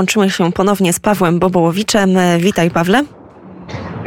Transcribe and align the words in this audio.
Łączymy 0.00 0.30
się 0.30 0.52
ponownie 0.52 0.92
z 0.92 1.00
Pawłem 1.00 1.38
Bobołowiczem. 1.38 2.10
Witaj 2.38 2.70
Pawle. 2.70 3.04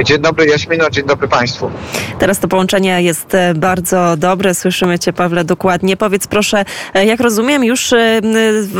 Dzień 0.03 0.19
dobry 0.21 0.45
Jaśmino, 0.45 0.89
dzień 0.89 1.05
dobry 1.05 1.27
Państwu. 1.27 1.71
Teraz 2.19 2.39
to 2.39 2.47
połączenie 2.47 3.01
jest 3.01 3.35
e, 3.35 3.53
bardzo 3.53 4.17
dobre, 4.17 4.53
słyszymy 4.53 4.99
Cię 4.99 5.13
Pawle 5.13 5.43
dokładnie. 5.43 5.97
Powiedz 5.97 6.27
proszę, 6.27 6.65
e, 6.93 7.05
jak 7.05 7.19
rozumiem 7.19 7.63
już 7.63 7.93
e, 7.93 8.21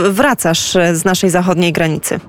wracasz 0.09 0.77
z 0.93 1.05
naszej 1.05 1.29
zachodniej 1.29 1.73
granicy? 1.73 2.19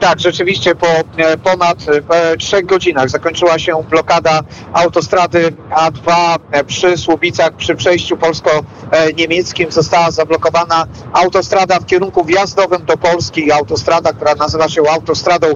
Tak, 0.00 0.20
rzeczywiście 0.20 0.74
po 0.74 0.86
e, 0.86 1.36
ponad 1.36 1.78
e, 2.10 2.36
trzech 2.36 2.66
godzinach 2.66 3.10
zakończyła 3.10 3.58
się 3.58 3.84
blokada 3.90 4.40
autostrady 4.72 5.52
A2 5.70 6.36
e, 6.50 6.64
przy 6.64 6.96
Słubicach, 6.96 7.52
przy 7.52 7.74
przejściu 7.74 8.16
polsko-niemieckim. 8.16 9.72
Została 9.72 10.10
zablokowana 10.10 10.86
autostrada 11.12 11.78
w 11.78 11.86
kierunku 11.86 12.24
wjazdowym 12.24 12.84
do 12.84 12.96
Polski, 12.96 13.52
autostrada, 13.52 14.12
która 14.12 14.34
nazywa 14.34 14.68
się 14.68 14.82
Autostradą 14.90 15.46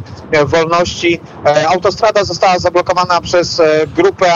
Wolności. 0.46 1.20
Autostrada 1.68 2.24
została 2.24 2.58
zablokowana 2.58 3.20
przez 3.20 3.62
grupę 3.96 4.26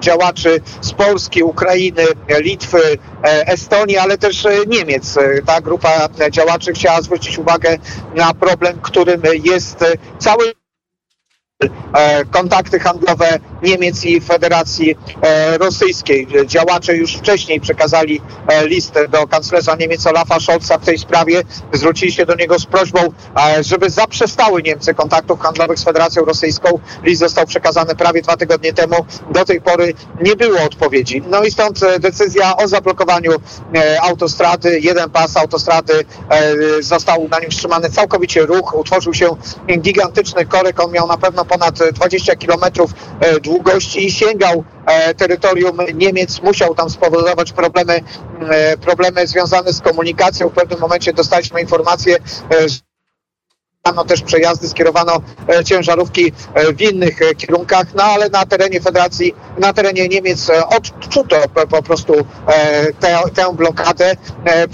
działaczy 0.00 0.60
z 0.80 0.92
Polski, 0.92 1.42
Ukrainy, 1.42 2.02
Litwy, 2.40 2.98
Estonii, 3.22 3.98
ale 3.98 4.18
też 4.18 4.46
Niemiec. 4.66 5.18
Ta 5.46 5.60
grupa 5.60 6.08
działaczy 6.30 6.72
chciała 6.72 7.02
zwrócić 7.02 7.38
uwagę 7.38 7.78
na 8.14 8.34
problem, 8.34 8.78
którym 8.82 9.22
jest 9.42 9.82
e, 9.82 9.92
cały 10.18 10.52
kontakty 12.30 12.80
handlowe 12.80 13.38
Niemiec 13.62 14.04
i 14.04 14.20
Federacji 14.20 14.96
e, 15.22 15.58
Rosyjskiej. 15.58 16.26
Działacze 16.46 16.96
już 16.96 17.14
wcześniej 17.14 17.60
przekazali 17.60 18.20
e, 18.46 18.66
listę 18.66 19.08
do 19.08 19.26
kanclerza 19.26 19.76
Niemiec 19.76 20.06
Olafa 20.06 20.40
Scholza 20.40 20.78
w 20.78 20.84
tej 20.84 20.98
sprawie. 20.98 21.42
Zwrócili 21.72 22.12
się 22.12 22.26
do 22.26 22.34
niego 22.34 22.58
z 22.58 22.66
prośbą, 22.66 23.00
żeby 23.60 23.90
zaprzestały 23.90 24.62
Niemcy 24.62 24.94
kontaktów 24.94 25.40
handlowych 25.40 25.78
z 25.78 25.84
Federacją 25.84 26.24
Rosyjską. 26.24 26.78
List 27.02 27.20
został 27.20 27.46
przekazany 27.46 27.94
prawie 27.94 28.22
dwa 28.22 28.36
tygodnie 28.36 28.72
temu. 28.72 28.96
Do 29.30 29.44
tej 29.44 29.60
pory 29.60 29.94
nie 30.22 30.36
było 30.36 30.62
odpowiedzi. 30.62 31.22
No 31.30 31.44
i 31.44 31.50
stąd 31.50 31.80
decyzja 32.00 32.56
o 32.56 32.68
zablokowaniu 32.68 33.32
autostrady. 34.02 34.80
Jeden 34.80 35.10
pas 35.10 35.36
autostrady 35.36 36.04
został 36.80 37.28
na 37.28 37.38
nim 37.38 37.50
wstrzymany 37.50 37.90
całkowicie 37.90 38.46
ruch. 38.46 38.74
Utworzył 38.74 39.14
się 39.14 39.36
gigantyczny 39.78 40.46
korek. 40.46 40.80
On 40.80 40.92
miał 40.92 41.06
na 41.08 41.16
pewno 41.16 41.44
ponad 41.52 41.78
20 41.92 42.36
kilometrów 42.36 42.90
e, 43.20 43.40
długości 43.40 44.06
i 44.06 44.10
sięgał 44.10 44.64
e, 44.86 45.14
terytorium 45.14 45.78
Niemiec, 45.94 46.42
musiał 46.42 46.74
tam 46.74 46.90
spowodować 46.90 47.52
problemy, 47.52 48.00
e, 48.50 48.76
problemy 48.76 49.26
związane 49.26 49.72
z 49.72 49.80
komunikacją. 49.80 50.48
W 50.48 50.52
pewnym 50.52 50.80
momencie 50.80 51.12
dostaliśmy 51.12 51.60
informację, 51.60 52.16
że 52.66 52.91
Skierowano 53.82 54.08
też 54.08 54.22
przejazdy, 54.22 54.68
skierowano 54.68 55.22
e, 55.48 55.64
ciężarówki 55.64 56.32
e, 56.54 56.72
w 56.72 56.80
innych 56.80 57.22
e, 57.22 57.34
kierunkach, 57.34 57.86
no 57.94 58.02
ale 58.02 58.28
na 58.28 58.46
terenie 58.46 58.80
Federacji, 58.80 59.34
na 59.58 59.72
terenie 59.72 60.08
Niemiec 60.08 60.50
odczuto 60.68 61.36
po 61.70 61.82
prostu 61.82 62.14
tę, 63.00 63.18
tę 63.34 63.54
blokadę. 63.54 64.16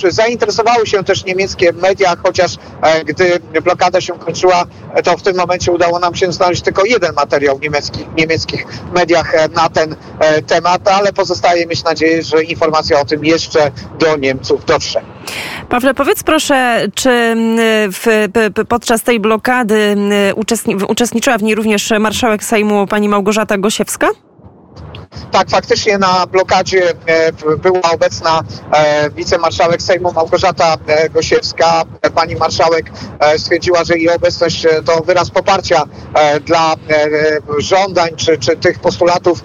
Zainteresowały 0.09 0.87
się 0.87 1.05
też 1.05 1.25
niemieckie 1.25 1.73
media, 1.73 2.17
chociaż 2.23 2.56
gdy 3.05 3.41
blokada 3.62 4.00
się 4.00 4.19
kończyła, 4.19 4.65
to 5.05 5.17
w 5.17 5.22
tym 5.22 5.37
momencie 5.37 5.72
udało 5.72 5.98
nam 5.98 6.15
się 6.15 6.33
znaleźć 6.33 6.62
tylko 6.62 6.84
jeden 6.84 7.15
materiał 7.15 7.59
w 7.59 7.61
niemieckich, 7.61 8.06
niemieckich 8.17 8.67
mediach 8.95 9.48
na 9.55 9.69
ten 9.69 9.97
temat, 10.47 10.89
ale 10.89 11.12
pozostaje 11.12 11.67
mieć 11.67 11.84
nadzieję, 11.84 12.22
że 12.22 12.43
informacja 12.43 13.00
o 13.00 13.05
tym 13.05 13.25
jeszcze 13.25 13.70
do 13.98 14.17
Niemców 14.17 14.65
dotrze. 14.65 15.03
Pawle, 15.69 15.95
powiedz 15.95 16.23
proszę, 16.23 16.87
czy 16.95 17.34
w, 17.93 18.29
podczas 18.69 19.03
tej 19.03 19.21
blokady 19.21 19.97
uczestni, 20.37 20.77
uczestniczyła 20.89 21.39
w 21.39 21.43
niej 21.43 21.55
również 21.55 21.93
marszałek 22.01 22.45
Sejmu 22.45 22.87
pani 22.87 23.09
Małgorzata 23.09 23.59
Gosiewska? 23.59 24.09
Tak, 25.33 25.51
faktycznie 25.51 25.98
na 25.98 26.27
blokadzie 26.27 26.91
e, 27.06 27.33
była 27.56 27.93
obecna 27.94 28.43
e, 28.72 29.10
wicemarszałek 29.10 29.83
Sejmu 29.83 30.12
Małgorzata 30.12 30.77
e, 30.87 31.09
Gosiewska. 31.09 31.83
Pani 32.15 32.37
marszałek 32.37 32.91
stwierdziła, 33.38 33.84
że 33.84 33.99
jej 33.99 34.10
obecność 34.10 34.66
to 34.84 35.03
wyraz 35.03 35.31
poparcia 35.31 35.84
dla 36.47 36.75
żądań 37.59 38.16
czy, 38.16 38.38
czy 38.38 38.56
tych 38.56 38.78
postulatów 38.78 39.43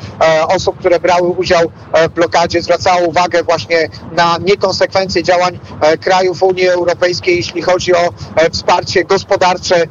osób, 0.48 0.80
które 0.80 1.00
brały 1.00 1.30
udział 1.30 1.72
w 2.10 2.14
blokadzie. 2.14 2.62
Zwracała 2.62 2.98
uwagę 2.98 3.44
właśnie 3.44 3.90
na 4.12 4.38
niekonsekwencje 4.38 5.24
działań 5.24 5.60
krajów 6.02 6.44
Unii 6.44 6.68
Europejskiej, 6.68 7.36
jeśli 7.36 7.62
chodzi 7.62 7.96
o 7.96 8.10
wsparcie 8.52 9.04
gospodarcze, 9.04 9.84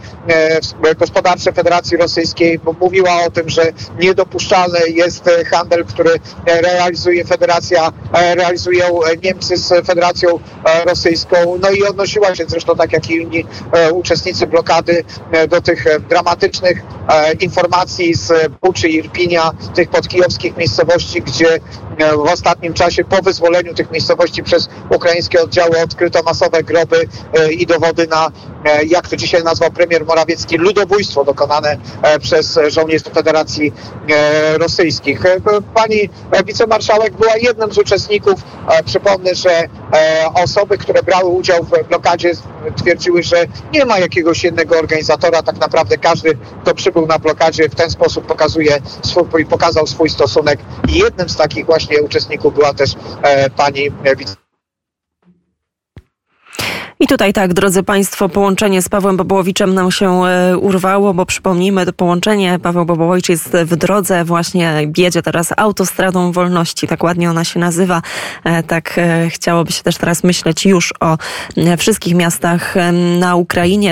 gospodarcze 0.98 1.52
Federacji 1.52 1.96
Rosyjskiej. 1.96 2.60
Mówiła 2.80 3.22
o 3.26 3.30
tym, 3.30 3.48
że 3.48 3.72
niedopuszczalny 3.98 4.78
jest 4.88 5.30
handel 5.50 5.61
który 5.88 6.10
realizuje 6.46 7.24
Federacja, 7.24 7.92
e, 8.12 8.34
realizują 8.34 8.84
Niemcy 9.22 9.56
z 9.56 9.86
Federacją 9.86 10.38
e, 10.64 10.84
Rosyjską. 10.84 11.36
No 11.62 11.70
i 11.70 11.82
odnosiła 11.82 12.34
się 12.34 12.44
zresztą 12.48 12.76
tak 12.76 12.92
jak 12.92 13.10
i 13.10 13.14
inni 13.14 13.46
e, 13.72 13.92
uczestnicy 13.92 14.46
blokady 14.46 15.04
do 15.48 15.60
tych 15.60 15.84
dramatycznych 16.08 16.82
informacji 17.40 18.14
z 18.14 18.32
Buczy 18.62 18.88
i 18.88 18.94
Irpinia, 18.94 19.50
tych 19.74 19.90
podkijowskich 19.90 20.56
miejscowości, 20.56 21.22
gdzie 21.22 21.60
w 22.12 22.28
ostatnim 22.32 22.74
czasie 22.74 23.04
po 23.04 23.22
wyzwoleniu 23.22 23.74
tych 23.74 23.90
miejscowości 23.90 24.42
przez 24.42 24.68
ukraińskie 24.90 25.42
oddziały 25.42 25.82
odkryto 25.82 26.22
masowe 26.22 26.62
groby 26.62 27.08
i 27.50 27.66
dowody 27.66 28.06
na, 28.06 28.30
jak 28.86 29.08
to 29.08 29.16
dzisiaj 29.16 29.42
nazwał 29.42 29.70
premier 29.70 30.06
Morawiecki, 30.06 30.56
ludobójstwo 30.58 31.24
dokonane 31.24 31.76
przez 32.20 32.58
żołnierzy 32.68 33.04
Federacji 33.14 33.72
Rosyjskich 34.58 35.22
pani 35.74 36.08
wicemarszałek 36.46 37.16
była 37.16 37.36
jednym 37.36 37.72
z 37.72 37.78
uczestników. 37.78 38.40
E, 38.68 38.82
przypomnę, 38.82 39.34
że 39.34 39.50
e, 39.50 39.68
osoby, 40.34 40.78
które 40.78 41.02
brały 41.02 41.28
udział 41.28 41.64
w 41.64 41.88
blokadzie 41.88 42.32
twierdziły, 42.76 43.22
że 43.22 43.36
nie 43.72 43.84
ma 43.84 43.98
jakiegoś 43.98 44.44
jednego 44.44 44.78
organizatora. 44.78 45.42
Tak 45.42 45.60
naprawdę 45.60 45.98
każdy, 45.98 46.38
kto 46.62 46.74
przybył 46.74 47.06
na 47.06 47.18
blokadzie 47.18 47.68
w 47.68 47.74
ten 47.74 47.90
sposób 47.90 48.26
pokazuje 48.26 48.78
swój, 49.02 49.46
pokazał 49.46 49.86
swój 49.86 50.10
stosunek. 50.10 50.58
I 50.88 50.98
jednym 50.98 51.28
z 51.28 51.36
takich 51.36 51.66
właśnie 51.66 52.02
uczestników 52.02 52.54
była 52.54 52.74
też 52.74 52.94
e, 53.22 53.50
pani 53.50 53.90
wicemarszałek 53.90 54.41
i 57.02 57.06
tutaj 57.06 57.32
tak, 57.32 57.54
drodzy 57.54 57.82
Państwo, 57.82 58.28
połączenie 58.28 58.82
z 58.82 58.88
Pawłem 58.88 59.16
Bobołowiczem 59.16 59.74
nam 59.74 59.90
się 59.90 60.24
e, 60.24 60.58
urwało, 60.58 61.14
bo 61.14 61.26
przypomnijmy, 61.26 61.86
to 61.86 61.92
połączenie 61.92 62.58
Paweł 62.62 62.84
Bobołowicz 62.84 63.28
jest 63.28 63.56
w 63.56 63.76
drodze, 63.76 64.24
właśnie 64.24 64.90
jedzie 64.96 65.22
teraz 65.22 65.52
autostradą 65.56 66.32
wolności, 66.32 66.86
tak 66.86 67.02
ładnie 67.04 67.30
ona 67.30 67.44
się 67.44 67.60
nazywa. 67.60 68.02
E, 68.44 68.62
tak 68.62 68.98
e, 68.98 69.30
chciałoby 69.30 69.72
się 69.72 69.82
też 69.82 69.96
teraz 69.96 70.24
myśleć 70.24 70.66
już 70.66 70.94
o 71.00 71.18
wszystkich 71.78 72.14
miastach 72.14 72.74
na 73.18 73.36
Ukrainie. 73.36 73.90